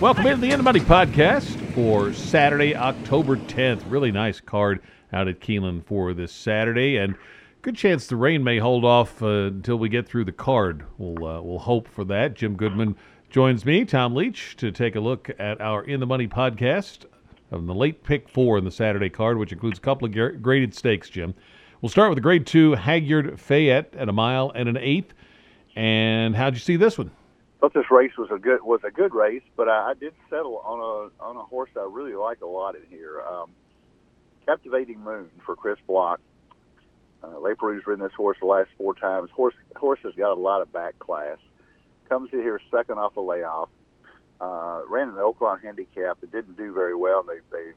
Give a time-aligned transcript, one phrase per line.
[0.00, 3.82] Welcome into the In the Money podcast for Saturday, October 10th.
[3.86, 4.80] Really nice card
[5.12, 7.16] out at Keeneland for this Saturday, and
[7.60, 10.86] good chance the rain may hold off uh, until we get through the card.
[10.96, 12.32] We'll uh, we'll hope for that.
[12.32, 12.96] Jim Goodman
[13.28, 17.04] joins me, Tom Leach, to take a look at our In the Money podcast
[17.50, 20.74] of the late pick four in the Saturday card, which includes a couple of graded
[20.74, 21.10] stakes.
[21.10, 21.34] Jim,
[21.82, 25.12] we'll start with the grade two Hagyard Fayette at a mile and an eighth.
[25.76, 27.10] And how'd you see this one?
[27.60, 30.58] Thought this race was a good was a good race, but I, I did settle
[30.64, 33.20] on a on a horse I really like a lot in here.
[33.20, 33.50] Um,
[34.46, 36.20] Captivating Moon for Chris Block.
[37.22, 39.30] Uh, Leparoux's ridden this horse the last four times.
[39.30, 41.36] Horse horse has got a lot of back class.
[42.08, 43.68] Comes in here second off a layoff.
[44.40, 46.16] Uh, ran an Oaklawn handicap.
[46.22, 47.22] It didn't do very well.
[47.22, 47.72] They they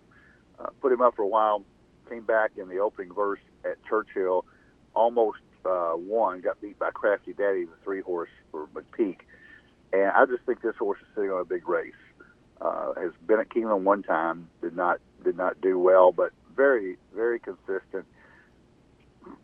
[0.59, 1.61] uh, put him up for a while.
[2.09, 4.45] Came back in the opening verse at Churchill.
[4.95, 6.39] Almost uh, won.
[6.39, 9.17] Got beat by Crafty Daddy, the three horse for McPeek.
[9.93, 11.93] And I just think this horse is sitting on a big race.
[12.59, 16.97] Uh, has been at Keeneland one time, did not did not do well, but very
[17.13, 18.05] very consistent,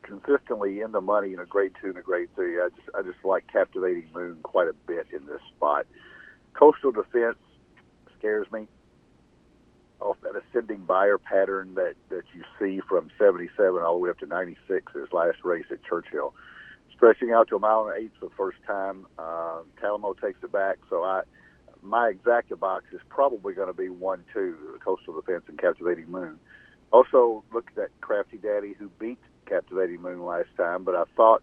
[0.01, 2.59] consistently in the money in a grade two and a grade three.
[2.59, 5.85] I just I just like captivating Moon quite a bit in this spot.
[6.53, 7.37] Coastal Defense
[8.17, 8.67] scares me
[9.99, 14.17] off that ascending Beyer pattern that that you see from 77 all the way up
[14.19, 16.33] to 96 his last race at Churchill
[16.99, 19.07] stretching out to a mile and an eighth for the first time.
[19.17, 21.21] Uh, Talamo takes it back, so I
[21.81, 26.37] my exacta box is probably going to be one two, Coastal Defense and Captivating Moon.
[26.91, 31.41] Also looked at Crafty Daddy, who beat Captivating Moon last time, but I thought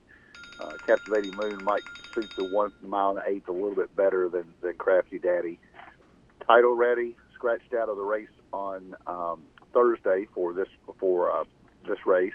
[0.60, 1.84] uh, Captivating Moon might
[2.14, 5.58] suit the one mile and an eighth a little bit better than, than Crafty Daddy.
[6.46, 9.40] Title ready, scratched out of the race on um,
[9.72, 10.68] Thursday for this
[10.98, 11.44] for uh,
[11.88, 12.34] this race,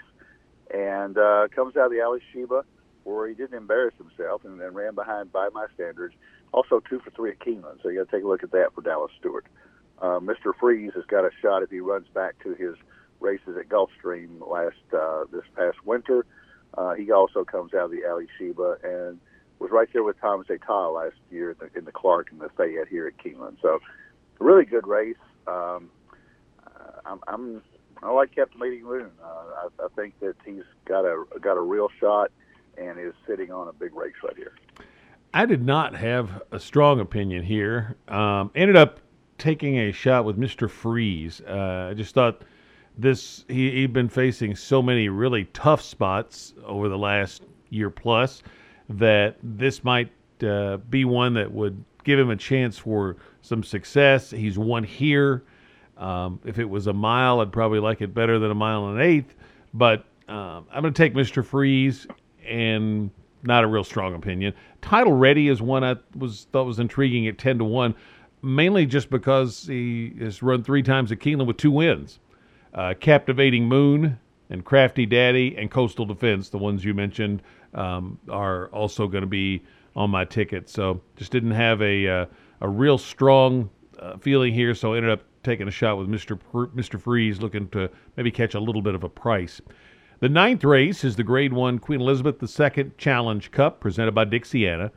[0.74, 2.64] and uh, comes out of the Alysheba
[3.04, 6.14] where he didn't embarrass himself and then ran behind by my standards.
[6.52, 8.74] Also two for three at Keeneland, so you got to take a look at that
[8.74, 9.46] for Dallas Stewart.
[10.00, 10.52] Uh, Mr.
[10.58, 12.74] Freeze has got a shot if he runs back to his
[13.20, 16.26] races at Gulfstream last uh, this past winter.
[16.76, 19.20] Uh, he also comes out of the Alysheba and
[19.58, 22.48] was right there with Tom's d'Etat last year in the, in the Clark and the
[22.56, 23.56] Fayette here at Keeneland.
[23.62, 23.78] So,
[24.40, 25.16] a really good race.
[25.46, 25.90] Um,
[26.66, 27.62] uh, I'm, I'm
[28.02, 29.10] I like Captivating Moon.
[29.22, 29.26] Uh,
[29.78, 32.32] I, I think that he's got a got a real shot
[32.78, 34.54] and is sitting on a big race right here.
[35.34, 37.96] I did not have a strong opinion here.
[38.08, 39.00] Um, ended up
[39.38, 40.68] taking a shot with Mr.
[40.68, 41.40] Freeze.
[41.40, 42.42] Uh, I just thought
[42.98, 48.42] this he, he'd been facing so many really tough spots over the last year plus
[48.90, 50.10] that this might
[50.42, 54.30] uh, be one that would give him a chance for some success.
[54.30, 55.44] He's won here.
[55.96, 59.00] Um, if it was a mile, I'd probably like it better than a mile and
[59.00, 59.34] an eighth.
[59.72, 61.44] But um, I'm going to take Mr.
[61.44, 62.06] Freeze
[62.52, 63.10] and
[63.42, 64.52] not a real strong opinion.
[64.82, 67.94] Title Ready is one I was thought was intriguing at ten to one,
[68.42, 72.20] mainly just because he has run three times at Keeneland with two wins.
[72.74, 74.18] Uh, Captivating Moon
[74.50, 77.42] and Crafty Daddy and Coastal Defense, the ones you mentioned,
[77.74, 79.62] um, are also going to be
[79.96, 80.68] on my ticket.
[80.68, 82.26] So just didn't have a uh,
[82.60, 86.38] a real strong uh, feeling here, so ended up taking a shot with Mister
[86.74, 89.60] Mister Freeze, looking to maybe catch a little bit of a price.
[90.22, 94.92] The ninth race is the Grade 1 Queen Elizabeth II Challenge Cup presented by Dixiana.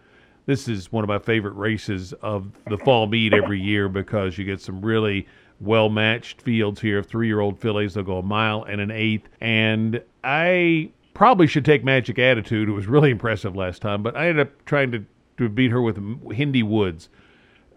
[0.46, 4.46] This is one of my favorite races of the fall meet every year because you
[4.46, 5.28] get some really
[5.60, 7.96] well matched fields here of three year old fillies.
[7.96, 9.28] They'll go a mile and an eighth.
[9.42, 14.28] And I probably should take Magic Attitude, who was really impressive last time, but I
[14.28, 15.04] ended up trying to,
[15.38, 15.98] to beat her with
[16.34, 17.10] Hendy Woods.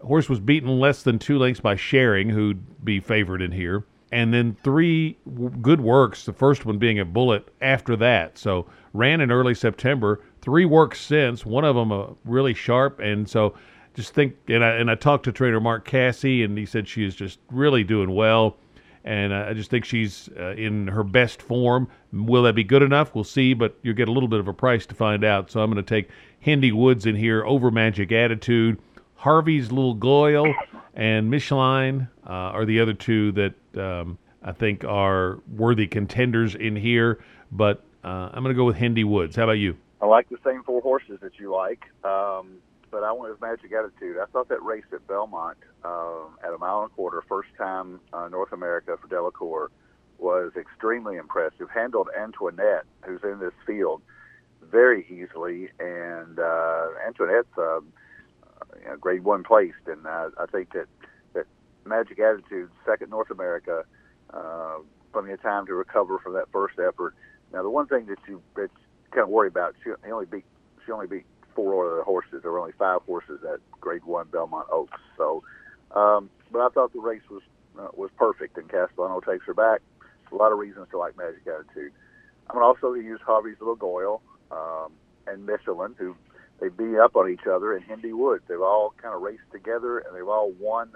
[0.03, 4.33] Horse was beaten less than two lengths by Sharing, who'd be favored in here and
[4.33, 5.17] then three
[5.61, 8.37] good works, the first one being a bullet after that.
[8.37, 12.99] So ran in early September, three works since, one of them uh, really sharp.
[12.99, 13.53] And so
[13.93, 17.05] just think, and I, and I talked to trainer Mark Casse, and he said she
[17.05, 18.57] is just really doing well.
[19.05, 21.87] And I just think she's uh, in her best form.
[22.11, 23.15] Will that be good enough?
[23.15, 25.49] We'll see, but you'll get a little bit of a price to find out.
[25.49, 26.09] So I'm going to take
[26.41, 28.77] Hendy Woods in here over Magic Attitude.
[29.19, 30.53] Harvey's Lil Goil
[30.93, 36.77] and Micheline uh, are the other two that um, I think are worthy contenders in
[36.77, 37.21] here.
[37.51, 39.35] But uh, I'm going to go with Hendy Woods.
[39.35, 39.75] How about you?
[40.01, 42.59] I like the same four horses that you like, um,
[42.91, 44.15] but I went with Magic Attitude.
[44.21, 47.99] I thought that race at Belmont uh, at a mile and a quarter, first time
[48.13, 49.69] uh, North America for Delacour,
[50.17, 51.69] was extremely impressive.
[51.69, 54.01] Handled Antoinette, who's in this field,
[54.61, 57.81] very easily, and uh, Antoinette's uh,
[58.81, 60.87] you know, grade one placed, and uh, I think that
[61.33, 61.45] that
[61.85, 63.83] Magic Attitude, second North America,
[64.33, 64.77] uh,
[65.11, 67.15] plenty of time to recover from that first effort.
[67.51, 70.45] Now, the one thing that you that you kind of worry about, she only beat
[70.85, 71.25] she only beat
[71.55, 72.41] four other horses.
[72.43, 75.43] There were only five horses at Grade One Belmont Oaks, so
[75.91, 77.41] Um, but I thought the race was
[77.77, 79.81] uh, was perfect, and Castellano takes her back.
[80.31, 81.91] A lot of reasons to like Magic Attitude.
[82.49, 84.21] I'm going to also use Harvey's Lil Goil
[84.51, 84.91] um,
[85.27, 86.15] and Micheline, who
[86.59, 88.43] they beat up on each other, and Hendy Woods.
[88.47, 90.91] They've all kind of raced together, and they've all won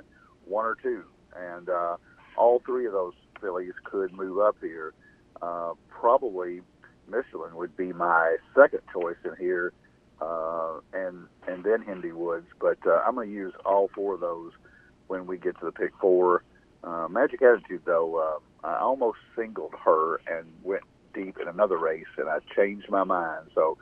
[0.45, 1.04] one or two.
[1.36, 1.98] And uh,
[2.38, 4.94] all three of those fillies could move up here.
[5.42, 6.62] Uh, probably
[7.07, 9.74] Micheline would be my second choice in here,
[10.21, 12.48] uh, and and then Hendy Woods.
[12.59, 14.51] But uh, I'm going to use all four of those
[15.07, 16.44] when we get to the pick four.
[16.83, 20.83] Uh, Magic Attitude, though, uh, I almost singled her and went
[21.13, 23.48] deep in another race, and I changed my mind.
[23.56, 23.77] So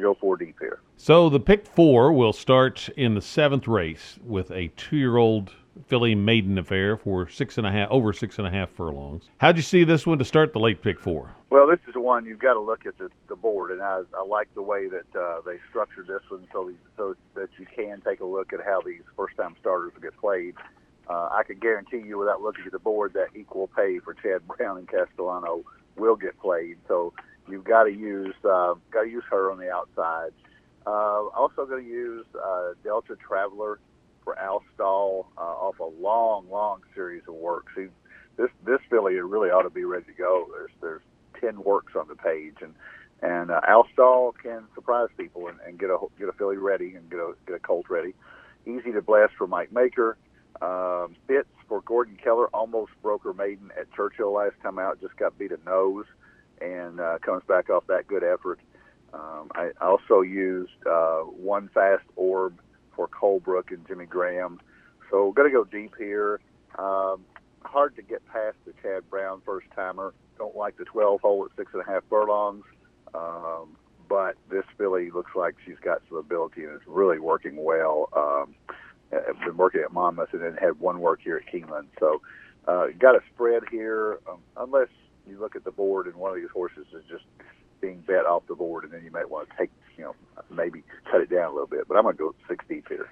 [0.00, 0.80] go four deep here.
[0.96, 5.52] So the pick four will start in the seventh race with a two-year-old
[5.86, 9.24] filly maiden affair for six and a half over six and a half furlongs.
[9.38, 11.34] How'd you see this one to start the late pick four?
[11.50, 14.02] Well, this is the one you've got to look at the, the board, and I,
[14.16, 18.00] I like the way that uh, they structured this one so so that you can
[18.02, 20.54] take a look at how these first-time starters will get played.
[21.08, 24.46] Uh, I can guarantee you, without looking at the board, that equal pay for Chad
[24.46, 25.64] Brown and Castellano
[25.96, 26.76] will get played.
[26.86, 27.12] So
[27.48, 30.32] you've got to use uh, got to use her on the outside.
[30.86, 33.78] Uh, also going to use uh, Delta Traveler
[34.24, 37.72] for Al Stall uh, off a long, long series of works.
[37.76, 37.86] He,
[38.36, 40.46] this this filly really ought to be ready to go.
[40.52, 41.02] There's there's
[41.40, 42.74] ten works on the page, and
[43.22, 46.94] and uh, Al Stall can surprise people and, and get a get a filly ready
[46.94, 48.14] and get a get a colt ready.
[48.66, 50.16] Easy to blast for Mike Maker.
[50.60, 55.00] Um, Fitz for Gordon Keller almost broke her maiden at Churchill last time out.
[55.00, 56.04] Just got beat a nose
[56.60, 58.60] and uh, comes back off that good effort.
[59.12, 62.58] Um, I also used uh, one fast orb
[62.96, 64.60] for Colebrook and Jimmy Graham.
[65.10, 66.40] So going to go deep here.
[66.78, 67.24] Um,
[67.62, 70.14] hard to get past the Chad Brown first timer.
[70.38, 72.64] Don't like the 12 hole at six and a half furlongs.
[73.14, 73.76] Um,
[74.08, 78.08] but this filly looks like she's got some ability and is really working well.
[78.14, 78.54] Um,
[79.12, 81.86] I've been working at Monmouth and then had one work here at Keeneland.
[82.00, 82.22] So
[82.66, 84.88] uh, got a spread here, um, unless
[85.28, 87.24] you look at the board and one of these horses is just
[87.80, 90.14] being bet off the board, and then you might want to take, you know,
[90.50, 91.86] maybe cut it down a little bit.
[91.88, 93.10] But I'm going to go six deep here.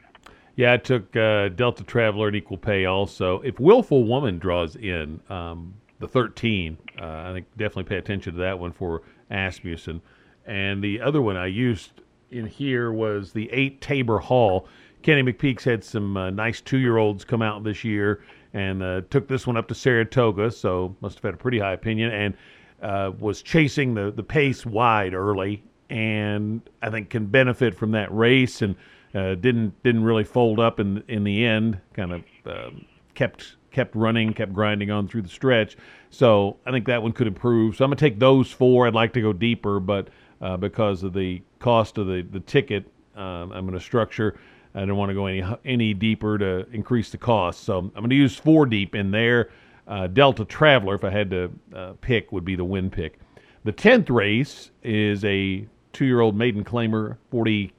[0.57, 3.41] Yeah, I took uh, Delta Traveler and equal pay also.
[3.41, 8.39] If Willful Woman draws in um, the 13, uh, I think definitely pay attention to
[8.41, 10.01] that one for Asmussen.
[10.47, 14.69] And the other one I used in here was the 8 Tabor Hall.
[15.03, 19.03] Kenny McPeek's had some uh, nice two year olds come out this year and uh,
[19.11, 22.35] took this one up to Saratoga, so must have had a pretty high opinion, and
[22.83, 28.15] uh, was chasing the, the pace wide early, and I think can benefit from that
[28.15, 28.75] race, and
[29.15, 33.95] uh, didn't didn't really fold up in in the end, kind of um, kept kept
[33.95, 35.77] running, kept grinding on through the stretch.
[36.11, 37.77] So I think that one could improve.
[37.77, 38.87] So I'm gonna take those four.
[38.87, 40.09] I'd like to go deeper, but
[40.41, 44.39] uh, because of the cost of the the ticket, um, I'm gonna structure
[44.75, 47.65] I don't want to go any any deeper to increase the cost.
[47.65, 49.51] So I'm going to use four deep in there.
[49.89, 53.19] Uh, Delta Traveler, if I had to uh, pick, would be the win pick.
[53.65, 57.73] The tenth race is a two-year-old maiden claimer, forty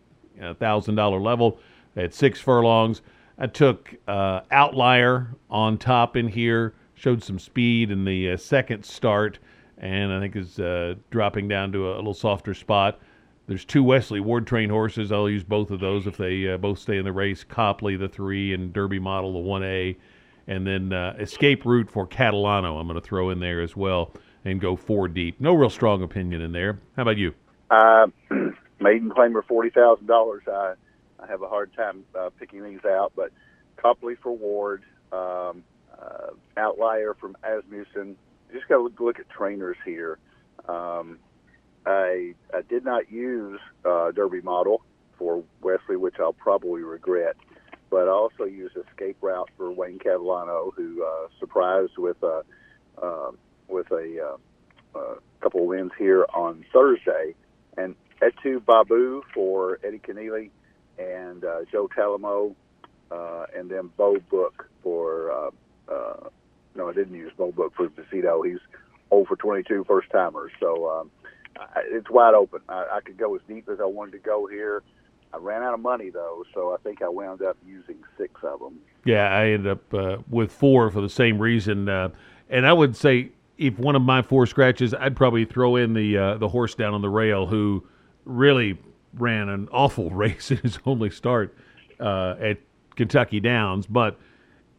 [0.60, 1.60] thousand dollar level
[1.96, 3.02] at six furlongs.
[3.38, 8.86] I took uh, Outlier on top in here, showed some speed in the uh, second
[8.86, 9.40] start,
[9.78, 13.00] and I think is uh, dropping down to a, a little softer spot.
[13.52, 15.12] There's two Wesley Ward trained horses.
[15.12, 17.44] I'll use both of those if they uh, both stay in the race.
[17.44, 19.98] Copley, the three, and Derby Model, the one A,
[20.48, 22.80] and then uh, Escape Route for Catalano.
[22.80, 24.14] I'm going to throw in there as well
[24.46, 25.42] and go four deep.
[25.42, 26.80] No real strong opinion in there.
[26.96, 27.34] How about you?
[27.70, 28.08] Uh,
[28.80, 30.44] maiden claimer forty thousand dollars.
[30.48, 30.76] I
[31.20, 33.34] I have a hard time uh, picking these out, but
[33.76, 35.66] Copley for Ward, um,
[36.02, 38.16] uh, Outlier from Asmussen.
[38.54, 40.20] Just got to look, look at trainers here.
[40.70, 41.20] Um,
[41.86, 44.84] I, I did not use uh, Derby model
[45.18, 47.36] for Wesley, which I'll probably regret.
[47.90, 52.44] But I also used Escape Route for Wayne Catalano, who uh, surprised with a
[53.02, 53.32] uh,
[53.68, 54.38] with a
[54.96, 57.36] uh, uh, couple wins here on Thursday,
[57.78, 60.52] and Etu Babu for Eddie Kenneally
[60.98, 62.56] and uh, Joe Talamo,
[63.54, 65.52] and then Bo Book for
[66.76, 68.46] no, I didn't use Bo Book for Visito.
[68.46, 68.60] He's
[69.10, 70.52] 0 for 22 first timers.
[70.60, 71.12] So um,
[71.90, 72.62] it's wide open.
[72.70, 74.84] I, I could go as deep as I wanted to go here.
[75.34, 78.60] I ran out of money though, so I think I wound up using six of
[78.60, 78.80] them.
[79.06, 81.88] Yeah, I ended up uh, with four for the same reason.
[81.88, 82.10] Uh,
[82.50, 86.18] and I would say if one of my four scratches, I'd probably throw in the
[86.18, 87.84] uh, the horse down on the rail who
[88.26, 88.78] really
[89.14, 91.56] ran an awful race in his only start
[92.00, 92.58] uh, at
[92.96, 94.20] Kentucky Downs, but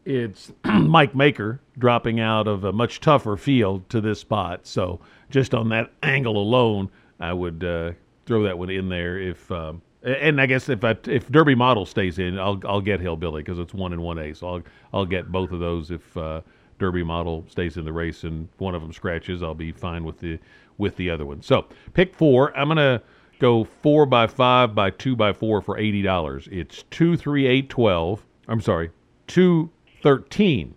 [0.05, 4.67] it's Mike Maker dropping out of a much tougher field to this spot.
[4.67, 6.91] So just on that angle alone,
[7.21, 7.93] I would uh,
[8.27, 11.87] throw that one in there if um, And I guess if I, if Derby Model
[11.87, 14.35] stays in, I'll I'll get Hillbilly because it's one and one A.
[14.35, 16.41] So I'll I'll get both of those if uh,
[16.79, 19.43] Derby Model stays in the race and one of them scratches.
[19.43, 20.39] I'll be fine with the
[20.79, 21.43] with the other one.
[21.43, 22.57] So pick four.
[22.57, 23.01] I'm gonna
[23.39, 26.49] go four by five by two by four for eighty dollars.
[26.51, 28.27] It's two three eight twelve.
[28.49, 28.91] I'm sorry,
[29.29, 29.71] two
[30.03, 30.75] thirteen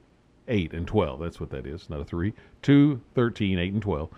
[0.48, 1.20] eight and twelve.
[1.20, 1.90] That's what that is.
[1.90, 2.34] Not a three.
[2.62, 4.10] Two thirteen eight and twelve.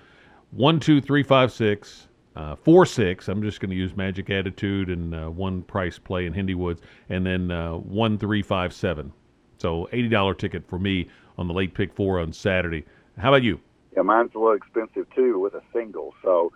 [0.52, 3.28] One two three five six uh, four six.
[3.28, 6.82] I'm just going to use Magic Attitude and uh, one price play in Hendy Woods,
[7.10, 9.12] and then uh, one three five seven.
[9.58, 12.86] So eighty dollar ticket for me on the late pick four on Saturday.
[13.18, 13.60] How about you?
[13.96, 16.14] Yeah, mine's a little expensive too with a single.
[16.24, 16.52] So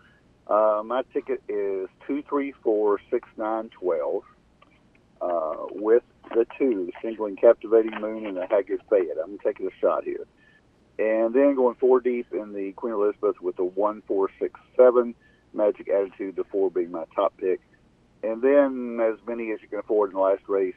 [0.47, 4.23] uh, my ticket is two three four six nine twelve
[5.21, 9.17] uh, with the two, singling Captivating Moon and the Hagyard Fayette.
[9.23, 10.25] I'm taking a shot here.
[10.99, 15.15] And then going four deep in the Queen Elizabeth with the one four six seven
[15.53, 17.59] Magic Attitude, the four being my top pick.
[18.23, 20.75] And then as many as you can afford in the last race,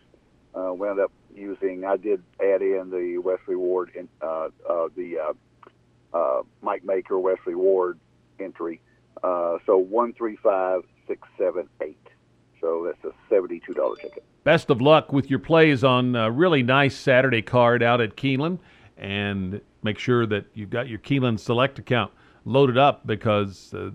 [0.55, 1.85] uh, wound up using.
[1.85, 7.19] I did add in the Wesley Ward, in, uh, uh, the uh, uh, Mike Maker
[7.19, 7.99] Wesley Ward
[8.39, 8.81] entry.
[9.23, 11.99] Uh, so one three five six seven eight.
[12.61, 14.25] So that's a seventy-two dollar ticket.
[14.45, 18.59] Best of luck with your plays on a really nice Saturday card out at Keeneland,
[18.99, 22.13] and make sure that you've got your Keeneland Select account
[22.45, 23.91] loaded up because uh,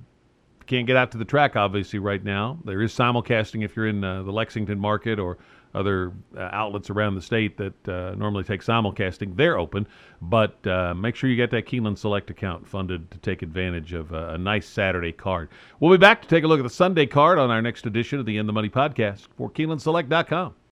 [0.69, 2.59] can't get out to the track obviously right now.
[2.63, 5.38] There is simulcasting if you're in uh, the Lexington market or
[5.73, 9.35] other uh, outlets around the state that uh, normally take simulcasting.
[9.35, 9.88] They're open,
[10.21, 14.11] but uh, make sure you get that Keeneland Select account funded to take advantage of
[14.11, 15.49] a, nice Saturday card.
[15.79, 18.19] We'll be back to take a look at the Sunday card on our next edition
[18.19, 20.59] of the In the Money podcast for KeenelandSelect.com.